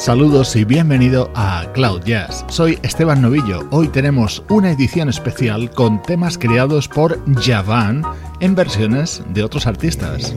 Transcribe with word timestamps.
Saludos 0.00 0.56
y 0.56 0.64
bienvenido 0.64 1.30
a 1.34 1.70
Cloud 1.74 2.04
Jazz. 2.04 2.46
Soy 2.48 2.78
Esteban 2.82 3.20
Novillo. 3.20 3.68
Hoy 3.70 3.86
tenemos 3.88 4.42
una 4.48 4.70
edición 4.70 5.10
especial 5.10 5.70
con 5.72 6.00
temas 6.00 6.38
creados 6.38 6.88
por 6.88 7.20
Javan 7.38 8.02
en 8.40 8.54
versiones 8.54 9.22
de 9.28 9.44
otros 9.44 9.66
artistas. 9.66 10.34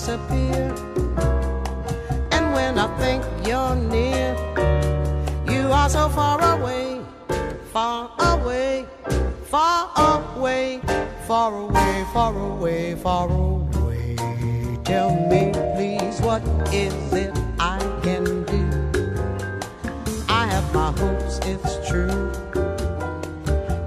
Disappear, 0.00 0.72
and 2.32 2.54
when 2.54 2.78
I 2.78 2.88
think 2.98 3.22
you're 3.46 3.74
near, 3.76 4.34
you 5.46 5.70
are 5.70 5.90
so 5.90 6.08
far 6.08 6.40
away, 6.56 7.02
far 7.70 8.10
away, 8.18 8.86
far 9.44 9.90
away, 9.96 10.80
far 11.26 11.54
away, 11.54 12.04
far 12.14 12.34
away, 12.34 12.94
far 12.94 13.28
away. 13.28 14.16
Tell 14.84 15.10
me, 15.28 15.52
please, 15.76 16.18
what 16.22 16.42
is 16.72 17.12
it 17.12 17.38
I 17.58 17.78
can 18.02 18.24
do? 18.44 18.64
I 20.30 20.46
have 20.46 20.72
my 20.72 20.92
hopes, 20.92 21.40
it's 21.42 21.76
true. 21.86 22.32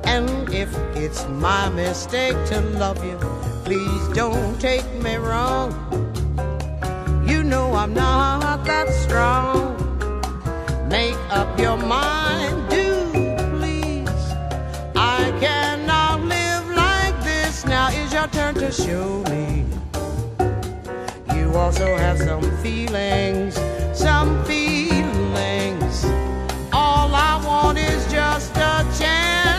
And 0.05 0.29
if 0.53 0.69
it's 0.95 1.27
my 1.27 1.69
mistake 1.69 2.37
to 2.49 2.61
love 2.77 3.03
you, 3.03 3.17
please 3.65 4.07
don't 4.09 4.61
take 4.61 4.87
me 5.01 5.15
wrong. 5.15 5.73
You 7.43 7.49
know 7.49 7.73
I'm 7.73 7.93
not 7.93 8.63
that 8.63 8.87
strong. 8.87 9.75
Make 10.87 11.17
up 11.29 11.59
your 11.59 11.75
mind, 11.75 12.69
do 12.69 13.11
please. 13.57 14.23
I 14.95 15.29
cannot 15.41 16.21
live 16.21 16.69
like 16.69 17.21
this. 17.25 17.65
Now 17.65 17.89
is 17.89 18.13
your 18.13 18.27
turn 18.27 18.55
to 18.55 18.71
show 18.71 19.25
me. 19.29 19.65
You 21.35 21.53
also 21.57 21.85
have 21.97 22.17
some 22.17 22.49
feelings, 22.59 23.59
some 23.91 24.41
feelings. 24.45 26.05
All 26.71 27.13
I 27.13 27.43
want 27.45 27.77
is 27.77 28.09
just 28.09 28.55
a 28.55 28.87
chance 28.97 29.52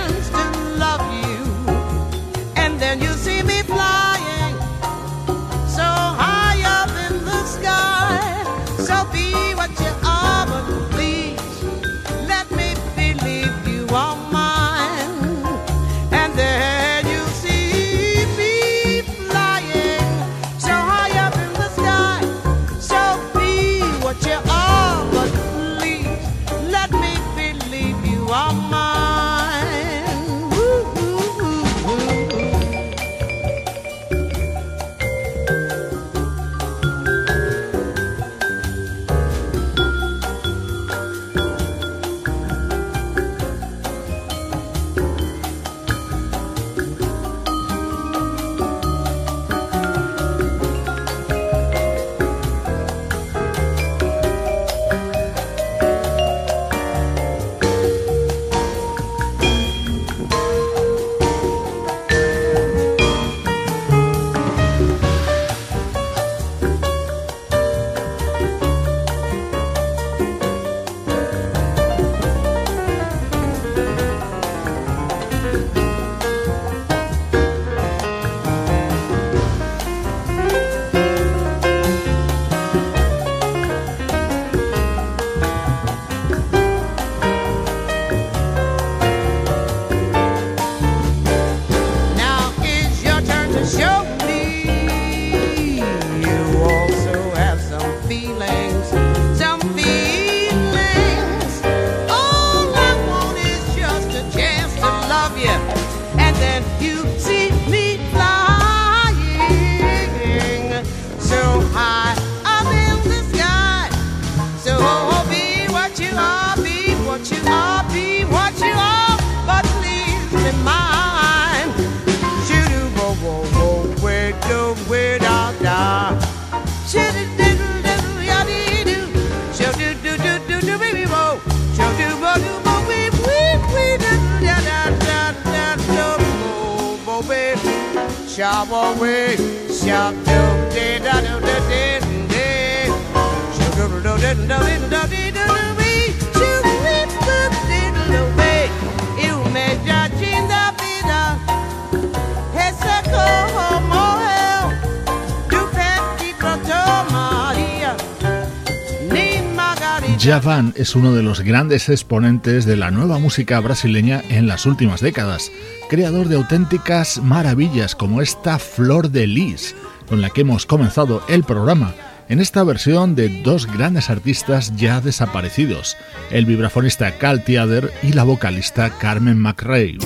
es 160.84 160.94
uno 160.94 161.14
de 161.14 161.22
los 161.22 161.40
grandes 161.40 161.88
exponentes 161.88 162.66
de 162.66 162.76
la 162.76 162.90
nueva 162.90 163.18
música 163.18 163.58
brasileña 163.60 164.22
en 164.28 164.46
las 164.46 164.66
últimas 164.66 165.00
décadas, 165.00 165.50
creador 165.88 166.28
de 166.28 166.36
auténticas 166.36 167.22
maravillas 167.22 167.94
como 167.94 168.20
esta 168.20 168.58
Flor 168.58 169.08
de 169.08 169.26
Lis, 169.26 169.74
con 170.06 170.20
la 170.20 170.28
que 170.28 170.42
hemos 170.42 170.66
comenzado 170.66 171.22
el 171.26 171.42
programa, 171.42 171.94
en 172.28 172.38
esta 172.38 172.62
versión 172.64 173.14
de 173.14 173.40
dos 173.42 173.66
grandes 173.66 174.10
artistas 174.10 174.76
ya 174.76 175.00
desaparecidos, 175.00 175.96
el 176.30 176.44
vibrafonista 176.44 177.16
Cal 177.16 177.42
Tiader 177.44 177.90
y 178.02 178.12
la 178.12 178.24
vocalista 178.24 178.90
Carmen 178.98 179.38
McRae. 179.38 179.96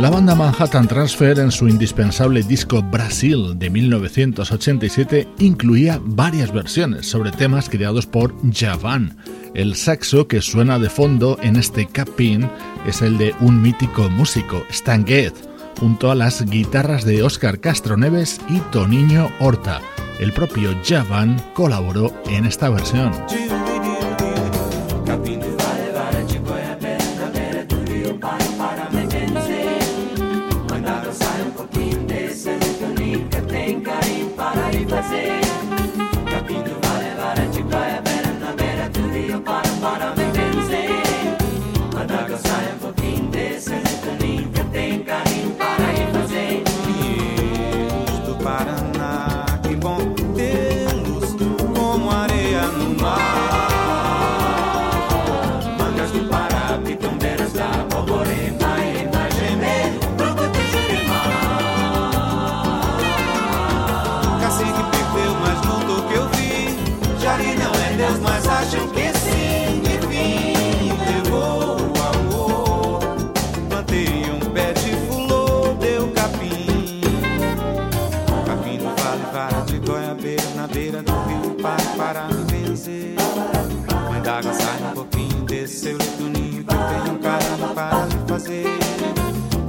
La 0.00 0.08
banda 0.08 0.34
Manhattan 0.34 0.88
Transfer 0.88 1.38
en 1.40 1.50
su 1.50 1.68
indispensable 1.68 2.42
disco 2.42 2.82
Brasil 2.82 3.58
de 3.58 3.68
1987 3.68 5.28
incluía 5.40 6.00
varias 6.02 6.54
versiones 6.54 7.06
sobre 7.06 7.32
temas 7.32 7.68
creados 7.68 8.06
por 8.06 8.34
Javan. 8.50 9.18
El 9.52 9.74
saxo 9.74 10.26
que 10.26 10.40
suena 10.40 10.78
de 10.78 10.88
fondo 10.88 11.38
en 11.42 11.56
este 11.56 11.86
capín 11.86 12.48
es 12.86 13.02
el 13.02 13.18
de 13.18 13.34
un 13.40 13.60
mítico 13.60 14.08
músico, 14.08 14.64
Stan 14.70 15.06
Getz, 15.06 15.46
junto 15.78 16.10
a 16.10 16.14
las 16.14 16.46
guitarras 16.46 17.04
de 17.04 17.22
Oscar 17.22 17.60
Castro 17.60 17.98
Neves 17.98 18.40
y 18.48 18.58
Toniño 18.72 19.30
Horta. 19.38 19.82
El 20.18 20.32
propio 20.32 20.74
Javan 20.82 21.36
colaboró 21.52 22.10
en 22.26 22.46
esta 22.46 22.70
versión. 22.70 23.12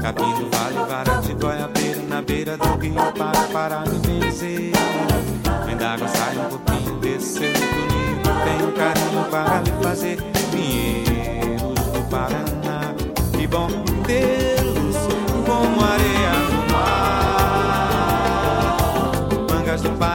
Capim 0.02 0.50
vale, 0.52 0.80
vara 0.90 1.22
de 1.22 1.34
goiabeira 1.34 2.02
Na 2.10 2.22
beira 2.22 2.58
do 2.58 2.76
rio 2.78 2.96
para 3.18 3.42
para 3.54 3.80
me 3.82 4.00
benzer 4.00 4.72
Vem 5.66 5.78
d'água, 5.78 6.08
sai 6.08 6.38
um 6.38 6.50
pouquinho 6.50 7.00
Desceu 7.00 7.54
do 7.54 7.60
ninho 7.60 8.22
Tem 8.44 8.66
um 8.68 8.72
carinho 8.72 9.24
para 9.30 9.62
lhe 9.62 9.72
fazer 9.84 10.18
Pinheiros 10.52 11.80
do 11.94 12.04
Paraná. 12.10 12.94
Que 13.38 13.48
bom 13.48 13.68
tê-los 14.06 14.98
como 15.46 15.82
areia 15.82 16.34
no 16.52 16.62
mar. 16.74 16.92
Mangas 19.50 19.82
do 19.82 19.92
Pará, 19.92 20.11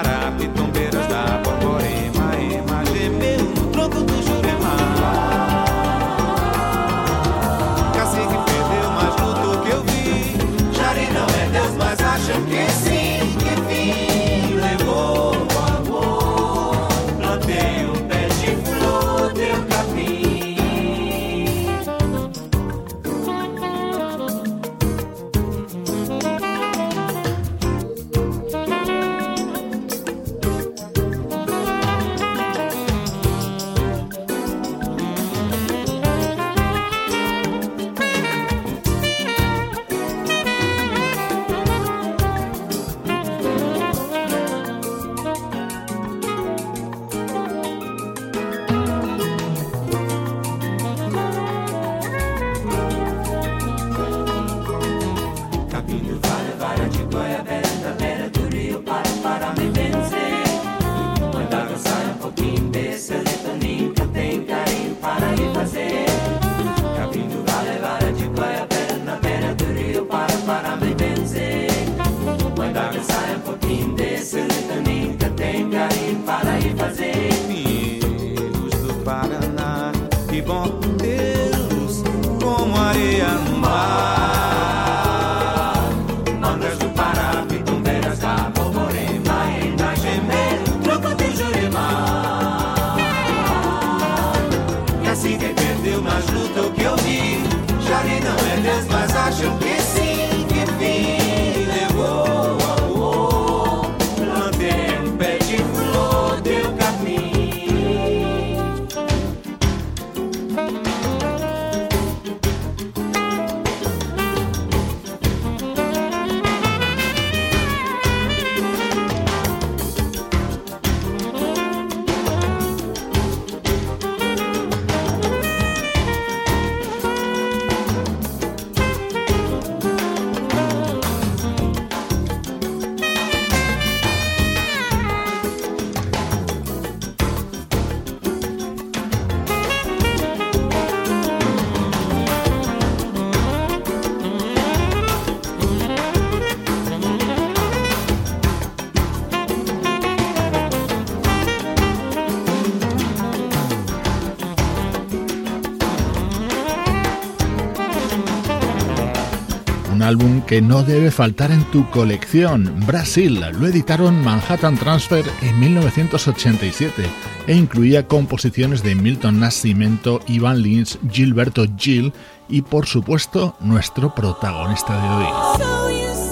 que 160.46 160.62
no 160.62 160.82
debe 160.82 161.10
faltar 161.10 161.50
en 161.50 161.64
tu 161.70 161.90
colección. 161.90 162.72
Brasil 162.86 163.40
lo 163.58 163.66
editaron 163.66 164.22
Manhattan 164.22 164.76
Transfer 164.76 165.24
en 165.42 165.58
1987 165.58 167.04
e 167.46 167.54
incluía 167.54 168.06
composiciones 168.06 168.82
de 168.82 168.94
Milton 168.94 169.40
Nascimento, 169.40 170.20
Ivan 170.28 170.62
Lins, 170.62 170.98
Gilberto 171.10 171.64
Gil 171.76 172.12
y 172.48 172.62
por 172.62 172.86
supuesto 172.86 173.56
nuestro 173.60 174.14
protagonista 174.14 174.94
de 175.02 175.08
hoy. 175.08 176.25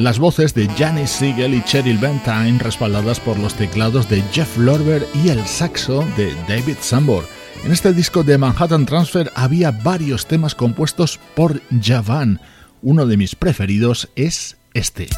las 0.00 0.18
voces 0.18 0.54
de 0.54 0.66
Janis 0.78 1.10
Siegel 1.10 1.54
y 1.54 1.62
Cheryl 1.62 1.98
Bentine 1.98 2.58
respaldadas 2.58 3.20
por 3.20 3.38
los 3.38 3.54
teclados 3.54 4.08
de 4.08 4.22
Jeff 4.32 4.56
Lorber 4.56 5.06
y 5.14 5.28
el 5.28 5.46
saxo 5.46 6.06
de 6.16 6.34
David 6.48 6.76
Sambor. 6.80 7.26
En 7.64 7.72
este 7.72 7.92
disco 7.92 8.22
de 8.22 8.38
Manhattan 8.38 8.86
Transfer 8.86 9.30
había 9.34 9.70
varios 9.70 10.26
temas 10.26 10.54
compuestos 10.54 11.20
por 11.34 11.60
Javan. 11.82 12.40
Uno 12.82 13.06
de 13.06 13.18
mis 13.18 13.34
preferidos 13.34 14.08
es 14.16 14.56
este. 14.72 15.08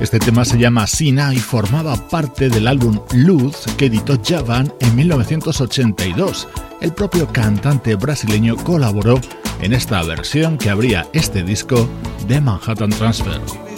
Este 0.00 0.18
tema 0.18 0.46
se 0.46 0.58
llama 0.58 0.86
Sina 0.86 1.34
y 1.34 1.38
formaba 1.38 1.94
parte 2.08 2.48
del 2.48 2.66
álbum 2.66 3.00
Luz 3.12 3.66
que 3.76 3.86
editó 3.86 4.18
Javan 4.24 4.72
en 4.80 4.96
1982 4.96 6.48
el 6.80 6.92
propio 6.92 7.28
cantante 7.32 7.94
brasileño 7.94 8.56
colaboró 8.56 9.20
en 9.60 9.72
esta 9.72 10.02
versión 10.02 10.58
que 10.58 10.70
abría 10.70 11.06
este 11.12 11.42
disco 11.42 11.88
de 12.26 12.40
Manhattan 12.40 12.90
Transfer. 12.90 13.69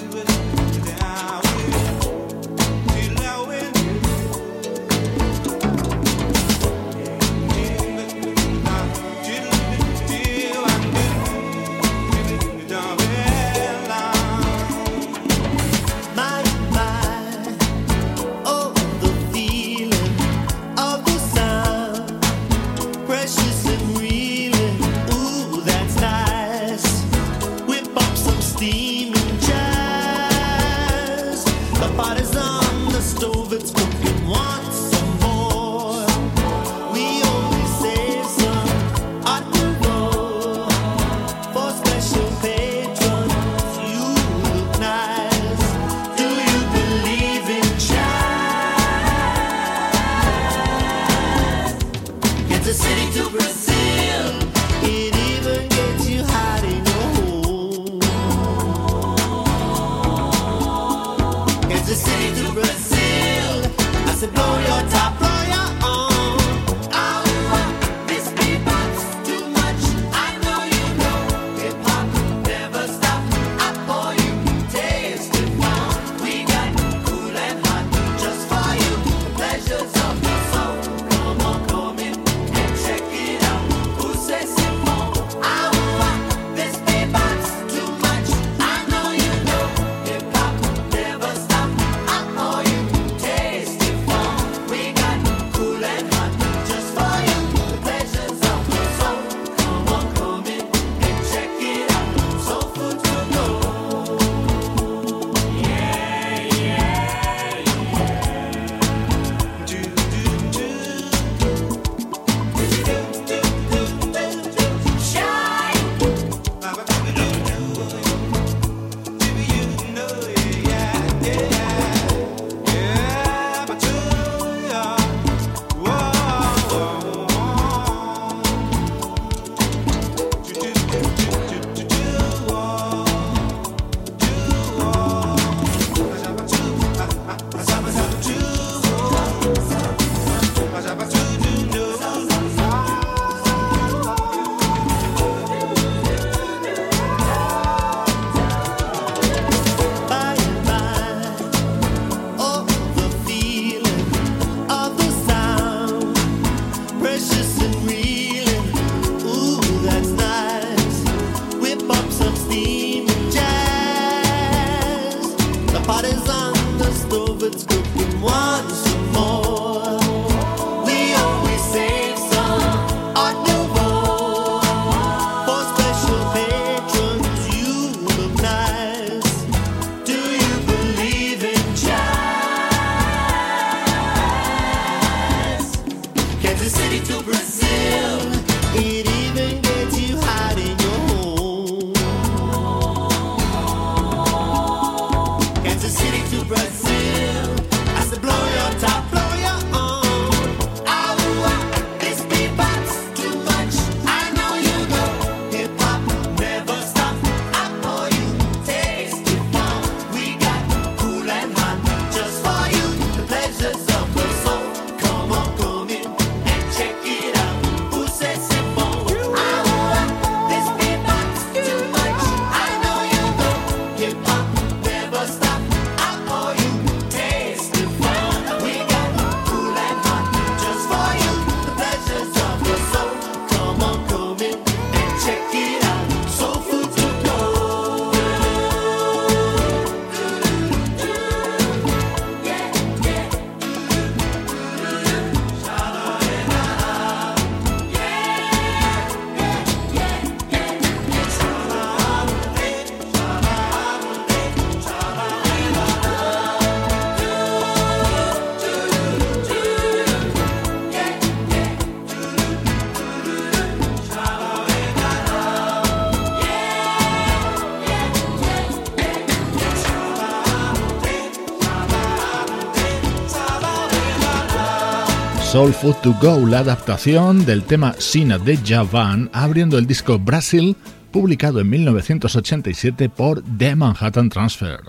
Soul 275.62 275.74
Food 275.74 275.96
to 276.02 276.16
Go, 276.20 276.44
la 276.44 276.58
adaptación 276.58 277.46
del 277.46 277.62
tema 277.62 277.94
Sina 277.96 278.36
de 278.36 278.56
Javan, 278.56 279.30
abriendo 279.32 279.78
el 279.78 279.86
disco 279.86 280.18
Brasil, 280.18 280.74
publicado 281.12 281.60
en 281.60 281.70
1987 281.70 283.08
por 283.08 283.44
The 283.58 283.76
Manhattan 283.76 284.28
Transfer. 284.28 284.80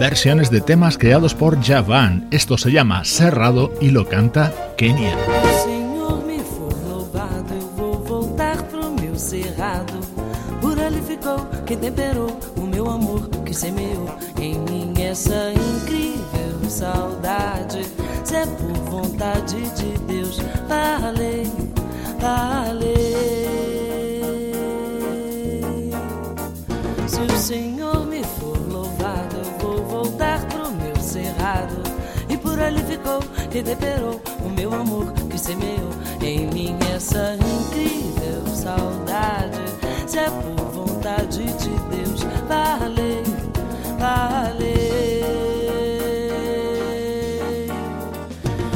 Versiones 0.00 0.50
de 0.50 0.62
temas 0.62 0.96
creados 0.96 1.34
por 1.34 1.62
Javan. 1.62 2.26
Esto 2.30 2.56
se 2.56 2.72
llama 2.72 3.04
Cerrado 3.04 3.74
y 3.82 3.90
lo 3.90 4.08
canta 4.08 4.54
Kenia. 4.78 5.18
Senhor, 5.66 6.24
me 6.24 6.40
ali 10.84 11.00
ficou 11.00 11.38
quem 11.64 11.78
temperou 11.78 12.38
o 12.56 12.62
meu 12.62 12.88
amor 12.90 13.28
que 13.44 13.54
semeou 13.54 14.06
em 14.40 14.58
mim 14.58 14.92
essa 15.02 15.52
incrível 15.52 16.68
saudade. 16.68 17.82
Se 18.24 18.36
é 18.36 18.46
por 18.46 18.72
vontade 18.90 19.60
de 19.70 19.98
Deus, 20.00 20.38
valeu, 20.68 21.46
valeu. 22.20 22.94
Se 27.06 27.20
o 27.20 27.38
Senhor 27.38 28.06
me 28.06 28.22
for 28.22 28.58
louvado, 28.70 29.36
eu 29.36 29.58
vou 29.58 29.84
voltar 29.84 30.44
pro 30.46 30.70
meu 30.70 30.96
cerrado. 30.96 31.82
E 32.28 32.36
por 32.36 32.60
ali 32.60 32.82
ficou 32.82 33.20
quem 33.50 33.62
temperou 33.62 34.20
o 34.44 34.48
meu 34.50 34.72
amor 34.74 35.12
que 35.30 35.38
semeou 35.38 35.90
em 36.20 36.46
mim 36.48 36.76
essa 36.94 37.36
incrível 37.36 38.46
saudade. 38.54 39.83
Se 40.06 40.18
é 40.18 40.30
por 40.30 40.70
vontade 40.70 41.42
de 41.44 41.70
Deus, 41.90 42.20
valeu, 42.46 43.24
valeu. 43.98 44.64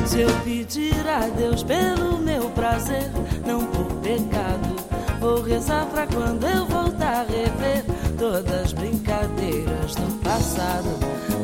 Se 0.07 0.21
eu 0.23 0.31
pedir 0.43 1.07
a 1.07 1.29
Deus 1.29 1.63
pelo 1.63 2.19
meu 2.19 2.51
prazer, 2.51 3.11
não 3.47 3.65
por 3.67 3.87
pecado, 3.97 4.75
vou 5.21 5.43
rezar 5.43 5.87
pra 5.87 6.07
quando 6.07 6.45
eu 6.45 6.67
voltar 6.67 7.21
a 7.21 7.23
rever 7.25 7.85
todas 8.19 8.65
as 8.65 8.73
brincadeiras 8.73 9.95
do 9.95 10.21
passado, 10.25 10.89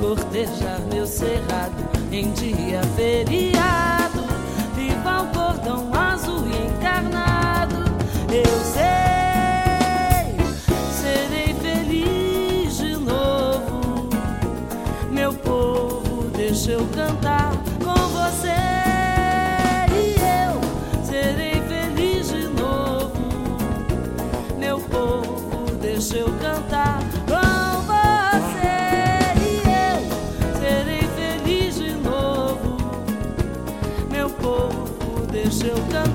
cortejar 0.01 0.81
meu 0.93 1.07
cerrado 1.07 1.75
em 2.11 2.33
dia 2.33 2.81
feriado, 2.97 4.25
viva 4.75 5.23
o 5.23 5.27
cordão 5.29 5.95
azul 5.95 6.45
encarnado. 6.49 7.77
Eu 8.31 8.65
sei, 8.73 9.24
eu 16.75 16.85
cantar 16.89 17.53
com 17.85 18.09
você. 18.09 18.49
E 19.95 20.17
eu 20.19 21.05
serei 21.05 21.63
feliz 21.69 22.29
de 22.29 22.49
novo, 22.49 23.13
meu 24.59 24.81
povo, 24.81 25.71
deixa 25.81 26.17
eu 26.17 26.33
cantar 26.41 26.99
com 27.29 27.81
você. 27.93 28.75
E 29.41 29.63
eu 29.87 29.99
serei 30.59 31.07
feliz 31.17 31.77
de 31.77 31.93
novo, 31.93 32.77
meu 34.11 34.29
povo, 34.31 35.27
deixa 35.31 35.67
eu 35.67 35.77
cantar 35.93 36.14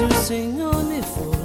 O 0.00 0.08
Senhor 0.14 0.84
me 0.84 1.02
for 1.02 1.37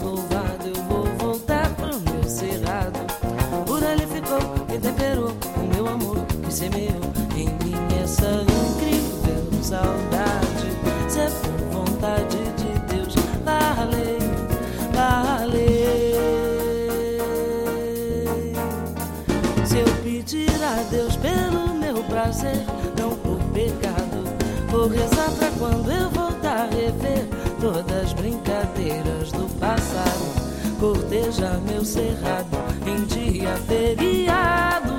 as 28.03 28.13
brincadeiras 28.13 29.31
do 29.31 29.47
passado. 29.59 30.43
Cortejar 30.79 31.59
meu 31.61 31.85
cerrado 31.85 32.57
em 32.85 33.05
dia 33.05 33.55
feriado, 33.65 34.92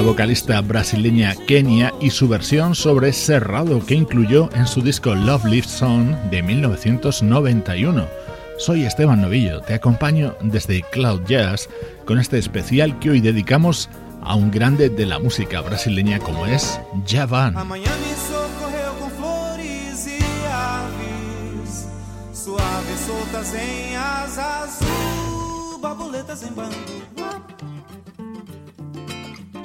la 0.00 0.06
vocalista 0.06 0.58
brasileña 0.62 1.34
Kenia 1.46 1.92
y 2.00 2.08
su 2.08 2.26
versión 2.26 2.74
sobre 2.74 3.12
Cerrado 3.12 3.84
que 3.84 3.94
incluyó 3.94 4.48
en 4.54 4.66
su 4.66 4.80
disco 4.80 5.14
Love 5.14 5.44
Lift 5.44 5.68
Song 5.68 6.14
de 6.30 6.42
1991. 6.42 8.06
Soy 8.56 8.84
Esteban 8.84 9.20
Novillo, 9.20 9.60
te 9.60 9.74
acompaño 9.74 10.34
desde 10.40 10.82
Cloud 10.90 11.20
Jazz 11.26 11.68
con 12.06 12.18
este 12.18 12.38
especial 12.38 12.98
que 12.98 13.10
hoy 13.10 13.20
dedicamos 13.20 13.90
a 14.22 14.36
un 14.36 14.50
grande 14.50 14.88
de 14.88 15.04
la 15.04 15.18
música 15.18 15.60
brasileña 15.60 16.18
como 16.18 16.46
es 16.46 16.80
Javan. 17.06 17.54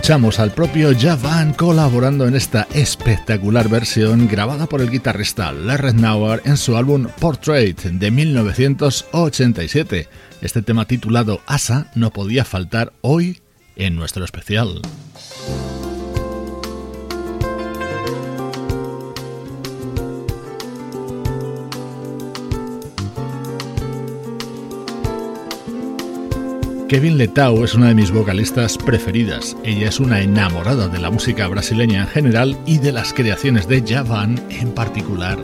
Escuchamos 0.00 0.40
al 0.40 0.52
propio 0.52 0.92
Javan 0.98 1.52
colaborando 1.52 2.26
en 2.26 2.34
esta 2.34 2.66
espectacular 2.72 3.68
versión 3.68 4.28
grabada 4.28 4.64
por 4.64 4.80
el 4.80 4.90
guitarrista 4.90 5.52
Larry 5.52 5.92
Nauer 5.92 6.40
en 6.46 6.56
su 6.56 6.78
álbum 6.78 7.08
Portrait 7.20 7.78
de 7.78 8.10
1987. 8.10 10.08
Este 10.40 10.62
tema 10.62 10.86
titulado 10.86 11.42
Asa 11.46 11.90
no 11.94 12.14
podía 12.14 12.46
faltar 12.46 12.94
hoy 13.02 13.42
en 13.76 13.94
nuestro 13.94 14.24
especial. 14.24 14.80
Kevin 26.90 27.18
Letao 27.18 27.64
es 27.64 27.76
una 27.76 27.86
de 27.86 27.94
mis 27.94 28.10
vocalistas 28.10 28.76
preferidas. 28.76 29.56
Ella 29.62 29.90
es 29.90 30.00
una 30.00 30.22
enamorada 30.22 30.88
de 30.88 30.98
la 30.98 31.08
música 31.08 31.46
brasileña 31.46 32.00
en 32.00 32.08
general 32.08 32.58
y 32.66 32.78
de 32.78 32.90
las 32.90 33.12
creaciones 33.12 33.68
de 33.68 33.80
Javan 33.86 34.44
en 34.50 34.72
particular. 34.72 35.38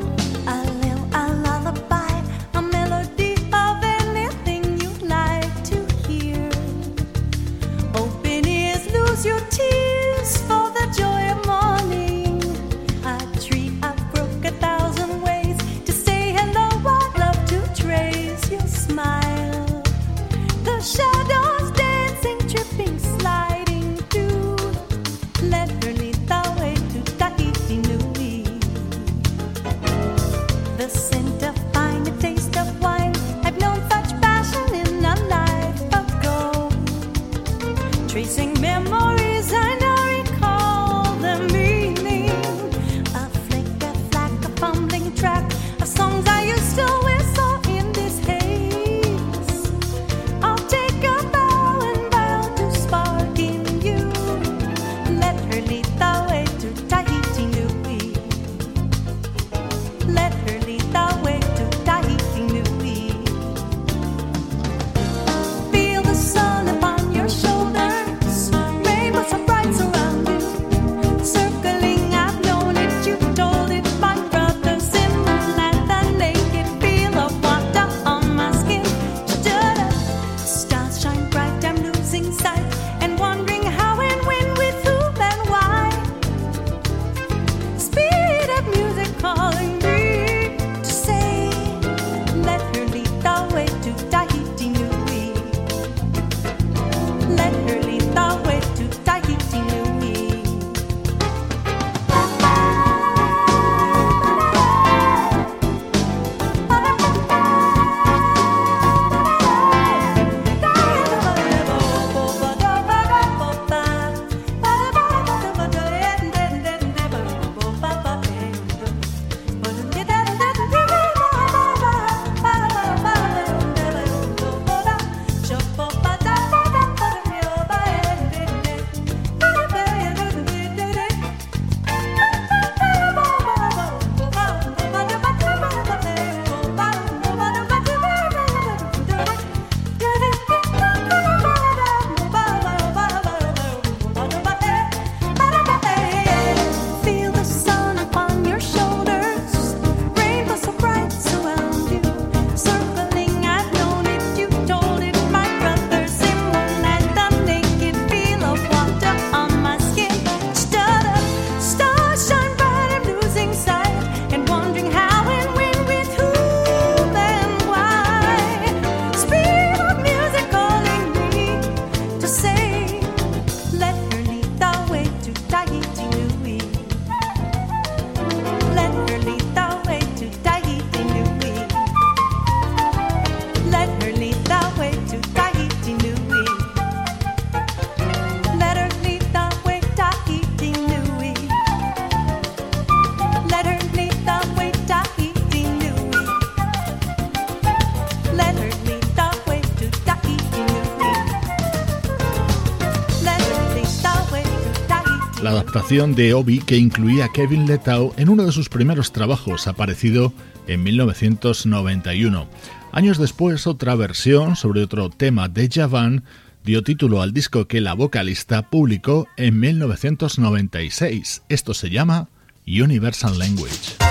De 205.77 206.33
Obi 206.33 206.61
que 206.61 206.79
incluía 206.79 207.29
Kevin 207.29 207.67
Letau 207.67 208.15
en 208.17 208.31
uno 208.31 208.47
de 208.47 208.53
sus 208.53 208.71
primeros 208.71 209.13
trabajos, 209.13 209.67
aparecido 209.67 210.33
en 210.67 210.83
1991. 210.83 212.49
Años 212.93 213.19
después, 213.19 213.67
otra 213.67 213.95
versión 213.95 214.57
sobre 214.57 214.83
otro 214.83 215.11
tema 215.11 215.49
de 215.49 215.69
Javan 215.71 216.25
dio 216.65 216.83
título 216.83 217.21
al 217.21 217.35
disco 217.35 217.69
que 217.69 217.83
la 217.83 217.93
vocalista 217.93 218.71
publicó 218.71 219.29
en 219.37 219.61
1996. 219.61 221.43
Esto 221.51 221.75
se 221.75 221.91
llama 221.91 222.31
Universal 222.67 223.39
Language. 223.39 224.06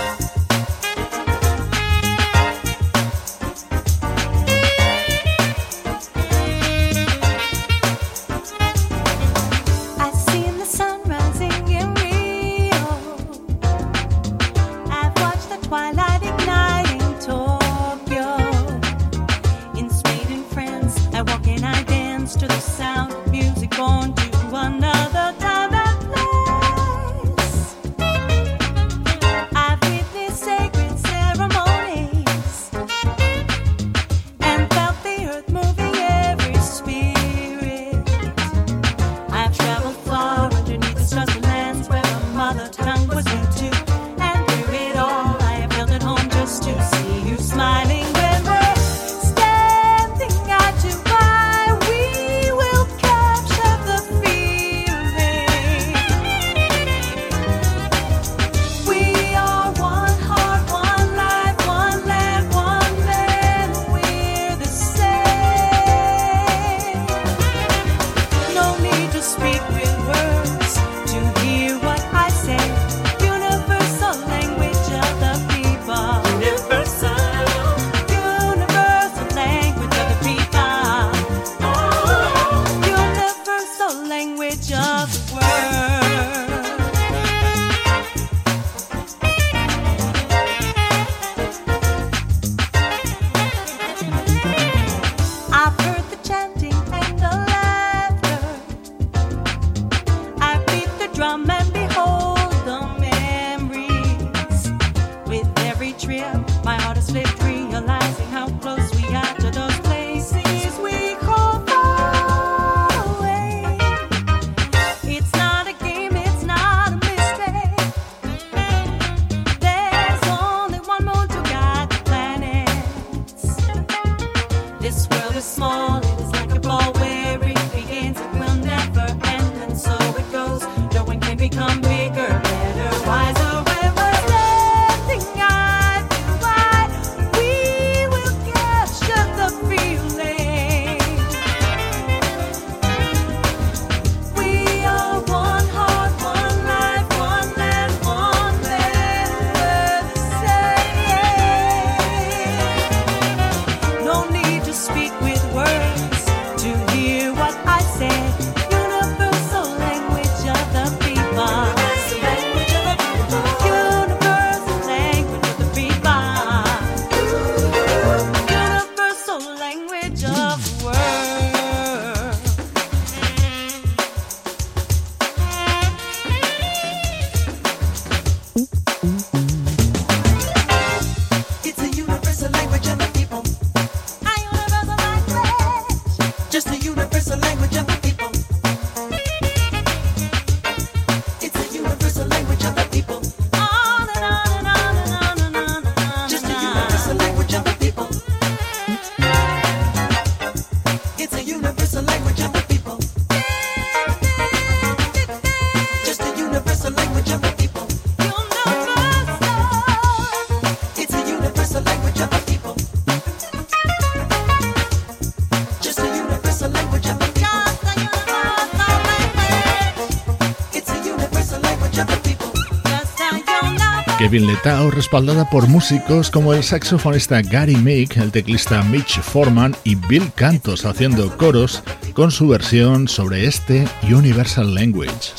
Kevin 224.36 224.47
Letao, 224.49 224.91
respaldada 224.91 225.49
por 225.49 225.69
músicos 225.69 226.29
como 226.29 226.53
el 226.53 226.61
saxofonista 226.61 227.41
Gary 227.41 227.77
Meek, 227.77 228.17
el 228.17 228.33
teclista 228.33 228.83
Mitch 228.83 229.21
Foreman 229.21 229.73
y 229.86 229.95
Bill 229.95 230.29
Cantos 230.36 230.83
haciendo 230.83 231.38
coros 231.38 231.81
con 232.11 232.31
su 232.31 232.49
versión 232.49 233.07
sobre 233.07 233.45
este 233.45 233.88
Universal 234.03 234.75
Language. 234.75 235.31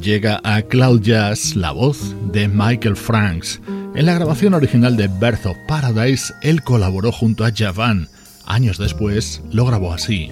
Llega 0.00 0.40
a 0.44 0.62
Cloud 0.62 1.00
Jazz 1.00 1.56
la 1.56 1.72
voz 1.72 2.14
de 2.30 2.46
Michael 2.46 2.94
Franks 2.94 3.60
en 3.96 4.04
la 4.04 4.14
grabación 4.14 4.52
original 4.52 4.96
de 4.96 5.08
Birth 5.08 5.46
of 5.46 5.56
Paradise, 5.66 6.34
él 6.42 6.62
colaboró 6.62 7.10
junto 7.10 7.44
a 7.44 7.50
Javan. 7.50 8.08
Años 8.44 8.78
después, 8.78 9.42
lo 9.50 9.64
grabó 9.64 9.92
así. 9.92 10.30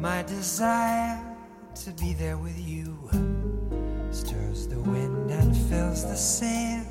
My 0.00 0.22
desire 0.22 1.18
to 1.84 1.90
be 2.00 2.14
there 2.14 2.36
with 2.36 2.56
you 2.56 2.96
stirs 4.10 4.68
the 4.68 4.78
wind 4.78 5.30
and 5.30 5.56
fills 5.68 6.04
the 6.04 6.16
sails. 6.16 6.86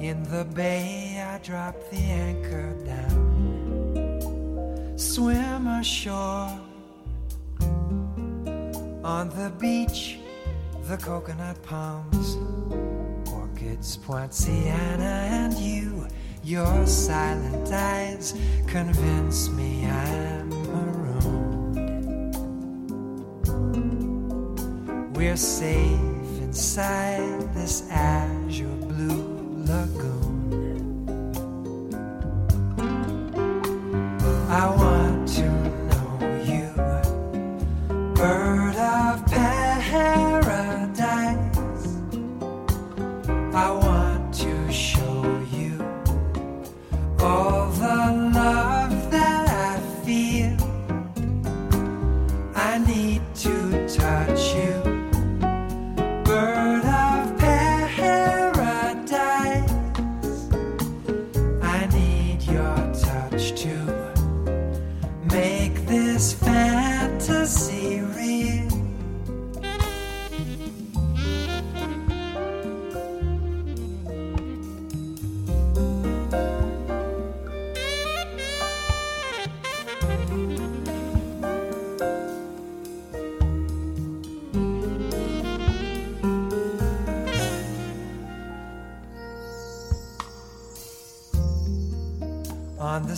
In 0.00 0.22
the 0.30 0.44
bay, 0.54 1.20
I 1.20 1.38
drop 1.38 1.74
the 1.90 1.98
anchor 1.98 2.74
down. 2.84 3.57
Swim 4.98 5.66
ashore. 5.68 6.60
On 9.04 9.28
the 9.30 9.52
beach, 9.58 10.18
the 10.88 10.96
coconut 10.96 11.62
palms, 11.62 12.36
orchids, 13.32 13.96
poinciana, 13.96 15.28
and 15.30 15.54
you. 15.54 16.06
Your 16.42 16.86
silent 16.86 17.72
eyes 17.72 18.34
convince 18.66 19.48
me 19.50 19.86
I'm 19.86 20.48
marooned. 20.48 21.56
We're 25.16 25.36
safe 25.36 26.40
inside 26.40 27.54
this 27.54 27.88
azure 27.90 28.66
blue. 28.66 29.38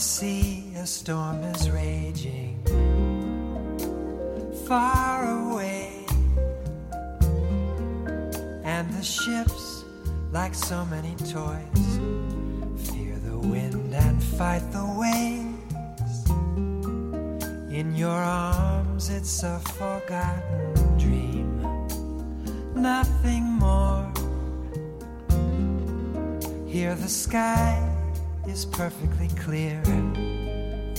sea, 0.01 0.73
a 0.77 0.87
storm 0.87 1.43
is 1.45 1.71
raging 1.71 2.57
far 4.67 5.51
away, 5.51 6.07
and 8.65 8.91
the 8.95 9.03
ships, 9.03 9.85
like 10.33 10.55
so 10.55 10.87
many 10.87 11.15
toys, 11.17 11.91
fear 12.89 13.15
the 13.27 13.37
wind 13.37 13.93
and 13.93 14.23
fight 14.23 14.63
the 14.73 14.87
waves. 14.97 16.31
In 17.71 17.95
your 17.95 18.11
arms, 18.11 19.11
it's 19.11 19.43
a 19.43 19.59
forgotten 19.59 20.99
dream, 20.99 21.61
nothing 22.75 23.43
more. 23.43 24.11
Hear 26.67 26.95
the 26.95 27.09
sky 27.09 27.90
is 28.61 28.67
perfectly 28.67 29.29
clear. 29.45 29.81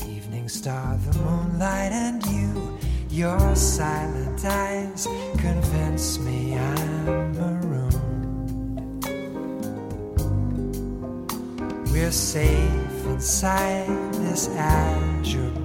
Evening 0.08 0.50
star, 0.50 0.98
the 1.06 1.20
moonlight, 1.20 1.92
and 1.92 2.26
you. 2.26 2.80
Your 3.10 3.56
silent 3.56 4.44
eyes 4.44 5.06
convince 5.38 6.18
me 6.20 6.58
I'm 6.58 7.34
marooned. 7.34 9.06
We're 11.92 12.12
safe 12.12 13.06
inside 13.06 14.14
this 14.14 14.48
azure 14.50 15.61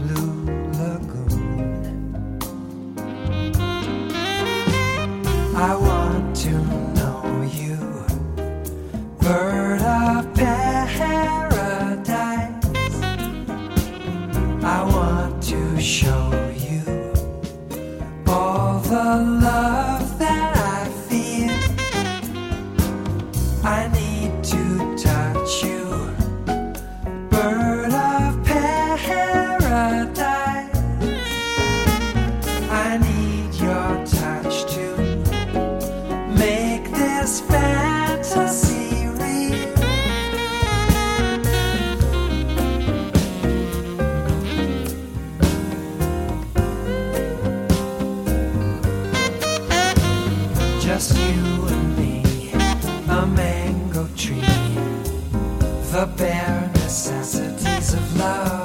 just 50.87 51.19
you 51.19 51.67
and 51.67 51.99
me, 51.99 52.53
a 53.09 53.27
mango 53.27 54.07
tree, 54.17 54.41
the 55.91 56.09
bare 56.17 56.71
necessities 56.75 57.93
of 57.93 58.17
love. 58.17 58.56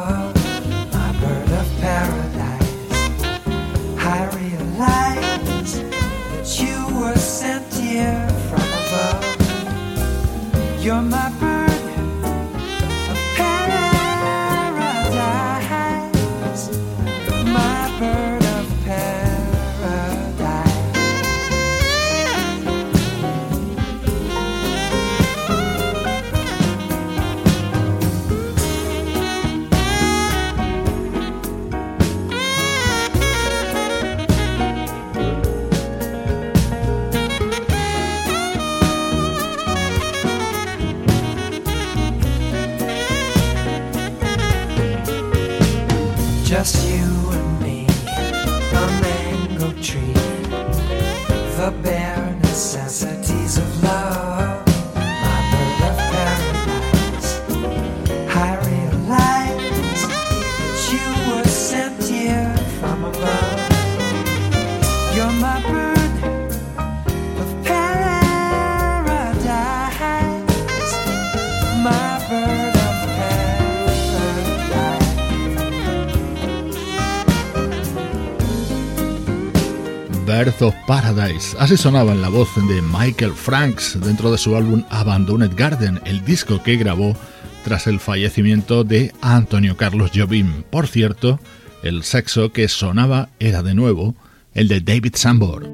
Paradise. 80.85 81.57
Así 81.57 81.75
sonaba 81.75 82.11
en 82.11 82.21
la 82.21 82.29
voz 82.29 82.49
de 82.55 82.81
Michael 82.81 83.31
Franks 83.31 83.97
dentro 83.99 84.31
de 84.31 84.37
su 84.37 84.55
álbum 84.55 84.83
Abandoned 84.91 85.51
Garden, 85.55 85.99
el 86.05 86.23
disco 86.23 86.61
que 86.61 86.75
grabó 86.75 87.15
tras 87.63 87.87
el 87.87 87.99
fallecimiento 87.99 88.83
de 88.83 89.11
Antonio 89.21 89.75
Carlos 89.75 90.11
Jobim. 90.13 90.63
Por 90.69 90.87
cierto, 90.87 91.39
el 91.81 92.03
sexo 92.03 92.51
que 92.51 92.67
sonaba 92.67 93.29
era 93.39 93.63
de 93.63 93.73
nuevo 93.73 94.13
el 94.53 94.67
de 94.67 94.81
David 94.81 95.15
Sambor. 95.15 95.67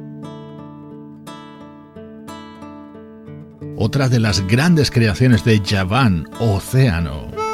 Otra 3.75 4.07
de 4.07 4.19
las 4.19 4.47
grandes 4.47 4.89
creaciones 4.89 5.43
de 5.43 5.61
Javan, 5.65 6.29
Océano. 6.39 7.46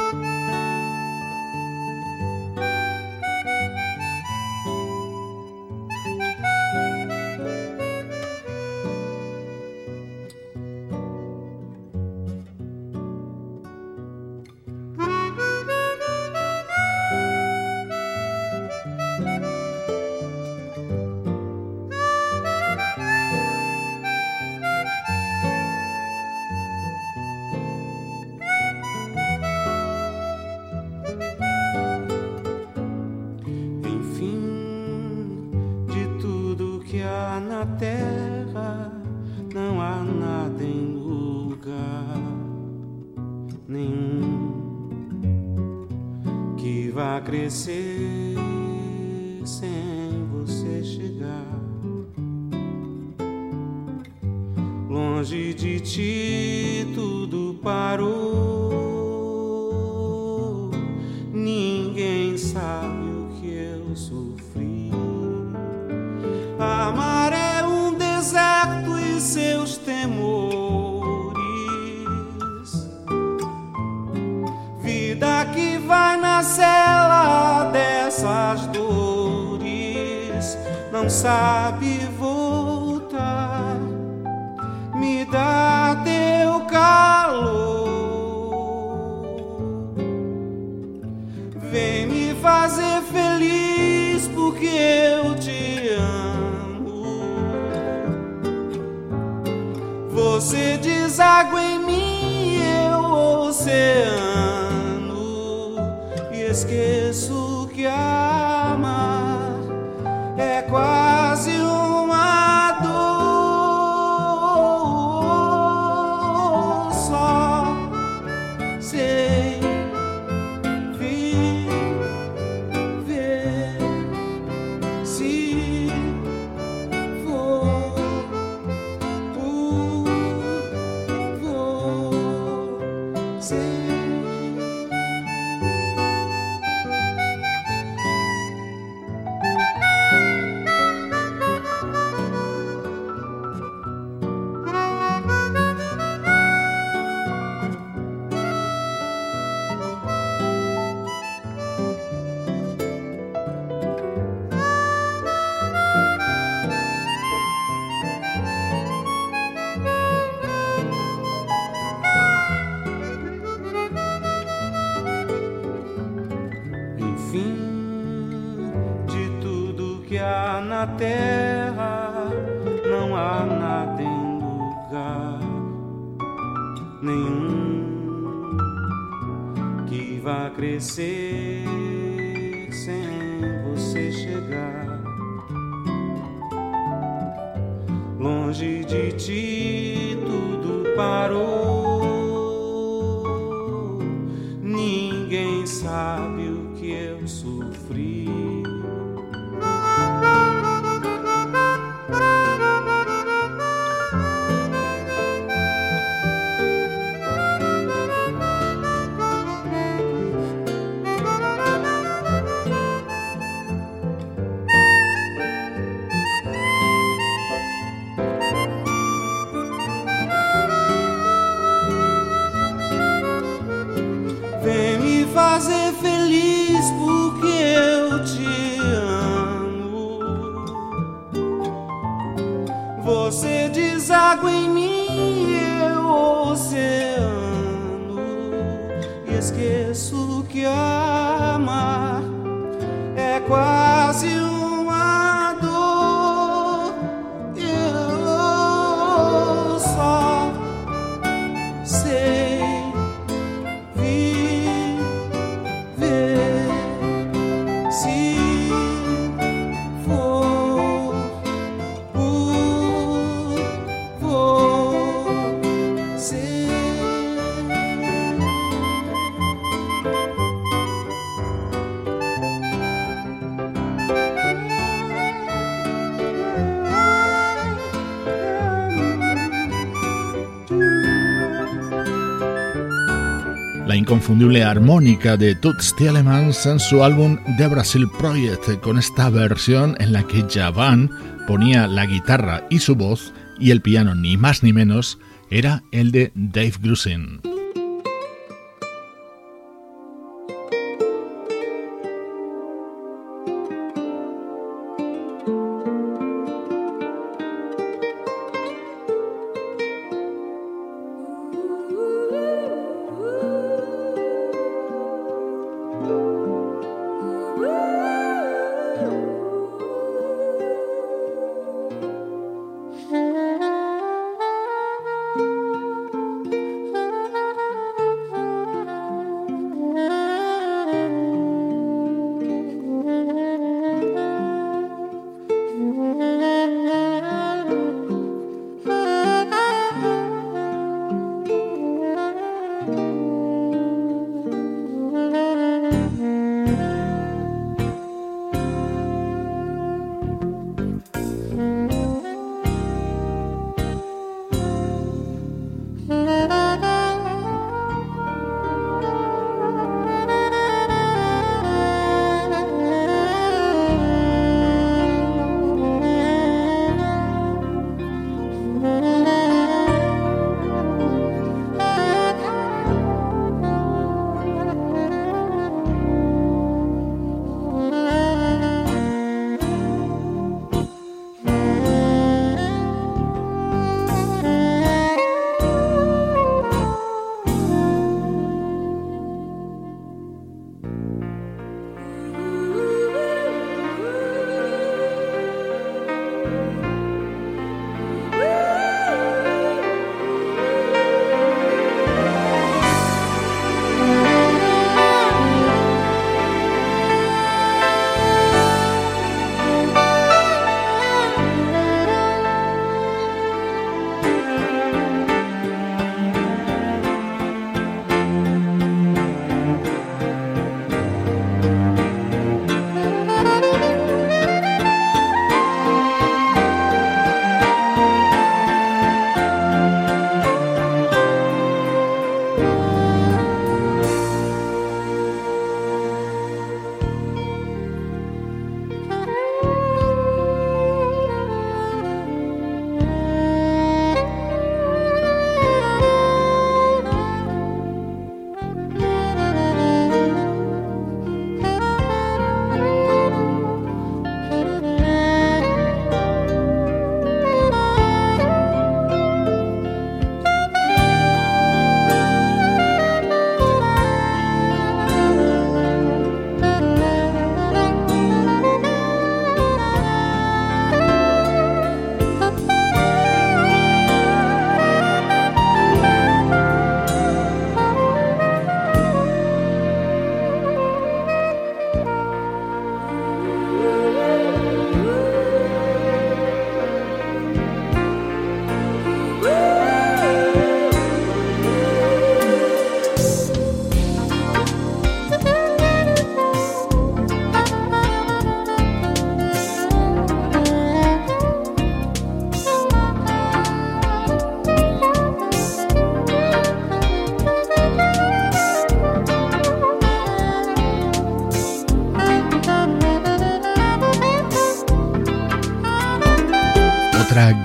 doble 284.54 284.70
armónica 284.70 285.36
de 285.36 285.56
Toots 285.56 285.96
Thielemans 285.96 286.64
en 286.66 286.78
su 286.78 287.02
álbum 287.02 287.38
The 287.58 287.66
Brazil 287.66 288.08
Project, 288.20 288.80
con 288.82 289.00
esta 289.00 289.28
versión 289.28 289.96
en 289.98 290.12
la 290.12 290.24
que 290.28 290.44
Javan 290.48 291.10
ponía 291.48 291.88
la 291.88 292.06
guitarra 292.06 292.64
y 292.70 292.78
su 292.78 292.94
voz, 292.94 293.32
y 293.58 293.72
el 293.72 293.80
piano, 293.80 294.14
ni 294.14 294.36
más 294.36 294.62
ni 294.62 294.72
menos, 294.72 295.18
era 295.50 295.82
el 295.90 296.12
de 296.12 296.30
Dave 296.36 296.74
Grusin. 296.80 297.53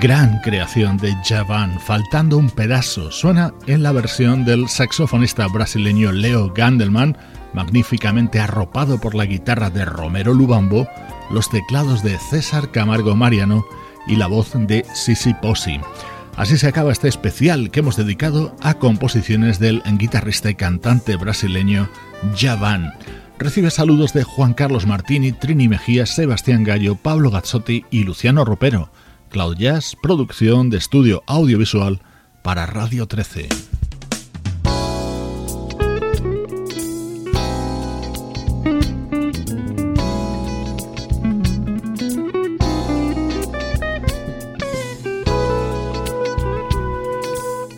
Gran 0.00 0.38
creación 0.40 0.96
de 0.96 1.14
Javan, 1.22 1.78
faltando 1.78 2.38
un 2.38 2.48
pedazo. 2.48 3.10
Suena 3.12 3.52
en 3.66 3.82
la 3.82 3.92
versión 3.92 4.46
del 4.46 4.66
saxofonista 4.66 5.46
brasileño 5.48 6.10
Leo 6.10 6.54
Gandelman, 6.54 7.18
magníficamente 7.52 8.40
arropado 8.40 8.98
por 8.98 9.14
la 9.14 9.26
guitarra 9.26 9.68
de 9.68 9.84
Romero 9.84 10.32
Lubambo, 10.32 10.88
los 11.30 11.50
teclados 11.50 12.02
de 12.02 12.16
César 12.18 12.70
Camargo 12.70 13.14
Mariano 13.14 13.66
y 14.06 14.16
la 14.16 14.26
voz 14.26 14.52
de 14.54 14.86
Sisi 14.94 15.34
Posi. 15.34 15.78
Así 16.34 16.56
se 16.56 16.68
acaba 16.68 16.92
este 16.92 17.08
especial 17.08 17.70
que 17.70 17.80
hemos 17.80 17.96
dedicado 17.96 18.56
a 18.62 18.74
composiciones 18.74 19.58
del 19.58 19.82
guitarrista 19.98 20.48
y 20.48 20.54
cantante 20.54 21.16
brasileño 21.16 21.90
Javan. 22.34 22.94
Recibe 23.38 23.70
saludos 23.70 24.14
de 24.14 24.24
Juan 24.24 24.54
Carlos 24.54 24.86
Martini, 24.86 25.32
Trini 25.32 25.68
Mejía, 25.68 26.06
Sebastián 26.06 26.64
Gallo, 26.64 26.96
Pablo 26.96 27.30
Gazzotti 27.30 27.84
y 27.90 28.04
Luciano 28.04 28.46
Ropero. 28.46 28.90
Cloud 29.30 29.56
Jazz, 29.56 29.96
producción 30.02 30.70
de 30.70 30.78
estudio 30.78 31.22
audiovisual 31.26 32.00
para 32.42 32.66
Radio 32.66 33.06
13. 33.06 33.48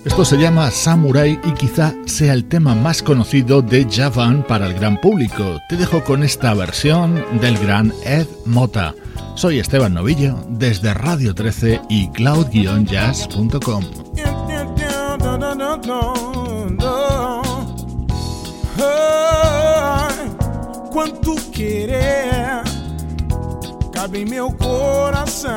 Esto 0.04 0.24
se 0.24 0.36
llama 0.36 0.70
Samurai 0.70 1.38
y 1.44 1.52
quizá 1.52 1.94
sea 2.06 2.32
el 2.32 2.46
tema 2.46 2.74
más 2.74 3.02
conocido 3.02 3.62
de 3.62 3.86
Javan 3.90 4.44
para 4.46 4.66
el 4.66 4.74
gran 4.74 5.00
público. 5.00 5.58
Te 5.68 5.76
dejo 5.76 6.02
con 6.02 6.22
esta 6.22 6.54
versión 6.54 7.24
del 7.40 7.58
gran 7.58 7.92
Ed 8.04 8.26
Mota. 8.46 8.94
Soy 9.34 9.58
Esteban 9.58 9.94
Novillo 9.94 10.38
desde 10.48 10.94
Radio 10.94 11.34
13 11.34 11.80
y 11.88 12.08
cloud-jazz.com. 12.10 13.82
Quanto 20.90 21.34
querer 21.50 22.62
cabe 24.02 24.22
em 24.22 24.24
meu 24.24 24.50
coração. 24.52 25.52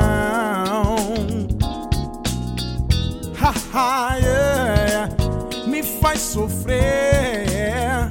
Ha, 3.74 4.18
yeah. 4.18 5.10
Me 5.68 5.82
faz 5.82 6.20
sofrer, 6.22 8.08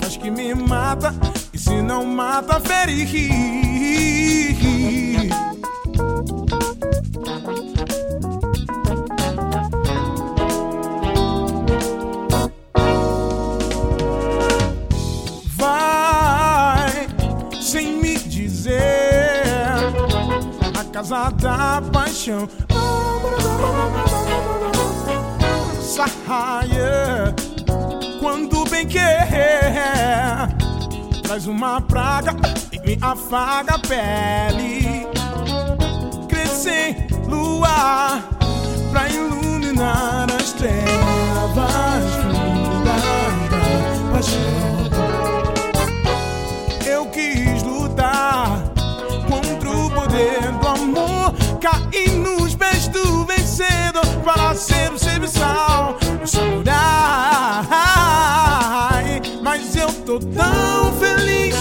faz 0.00 0.16
que 0.16 0.30
me 0.30 0.54
mata 0.54 1.14
se 1.68 1.82
não 1.82 2.04
mata, 2.06 2.58
ferir. 2.60 3.68
casa 21.08 21.30
da 21.40 21.82
paixão. 21.92 22.48
Saia 25.80 27.34
quando 28.20 28.64
bem 28.68 28.86
quer, 28.86 30.57
traz 31.28 31.46
uma 31.46 31.78
praga 31.82 32.34
e 32.72 32.78
me 32.78 32.98
afaga 33.02 33.74
a 33.74 33.78
pele. 33.78 35.06
Crescer 36.26 37.06
lua 37.28 38.24
pra 38.90 39.06
iluminar 39.10 40.26
as 40.32 40.54
trevas 40.54 42.14
fundas 42.22 43.02
da 43.52 44.10
paixão. 44.10 44.88
Eu 46.86 47.04
quis 47.10 47.62
lutar 47.62 48.62
contra 49.28 49.68
o 49.68 49.90
poder 49.90 50.50
do 50.50 50.66
amor. 50.66 51.34
Cair 51.60 52.10
nos 52.12 52.54
pés 52.54 52.88
do 52.88 53.26
vencedor 53.26 54.06
para 54.24 54.54
ser 54.54 54.90
o 54.94 54.98
serviçal, 54.98 55.98
o 56.22 56.26
tô 60.08 60.18
tão 60.18 60.92
feliz. 60.94 61.54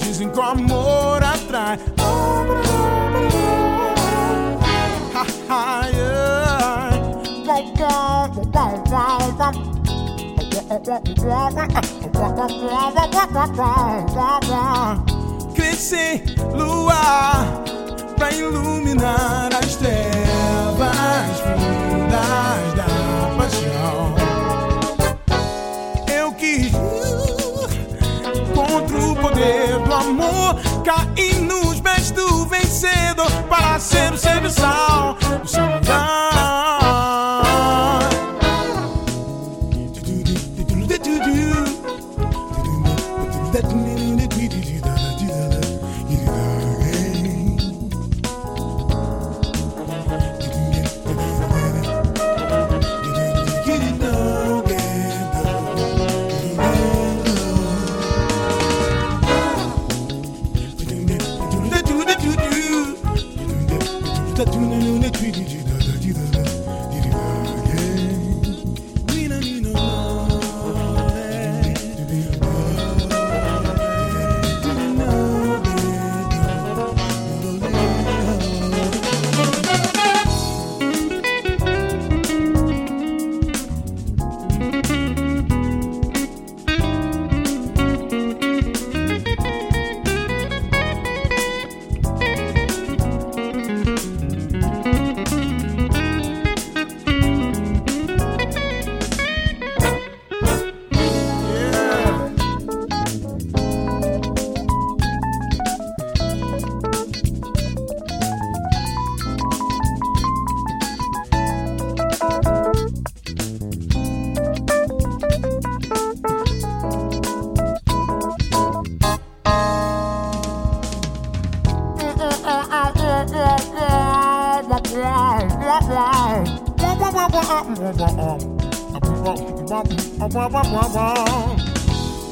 Dizem 0.00 0.28
que 0.28 0.38
o 0.38 0.42
amor 0.42 1.22
atrai. 1.22 1.78
Crescer, 15.54 16.24
lua, 16.52 16.94
pra 18.16 18.32
iluminar 18.32 19.50
as 19.54 19.76
trevas 19.76 21.40
fundas 21.44 22.71
contra 28.92 29.00
o 29.00 29.16
poder 29.16 29.78
do 29.78 29.94
amor, 29.94 30.56
cair 30.84 31.40
nos 31.40 31.80
pés 31.80 32.10
do 32.10 32.44
vencedor 32.46 33.30
para 33.48 33.78
ser 33.78 34.12
o 34.12 34.18
serviçal, 34.18 35.16
o 35.42 35.46
samurai. 35.46 35.81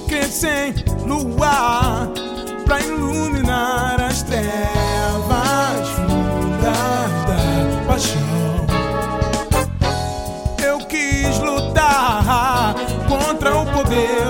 Que 0.09 0.25
sem 0.25 0.73
luar 1.07 2.09
pra 2.65 2.81
iluminar 2.81 4.01
as 4.01 4.23
trevas 4.23 4.41
fundas 5.97 7.11
da 7.27 7.87
paixão. 7.87 8.67
Eu 10.65 10.79
quis 10.87 11.39
lutar 11.41 12.75
contra 13.07 13.59
o 13.59 13.67
poder 13.67 14.30